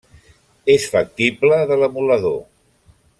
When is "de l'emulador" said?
1.73-2.39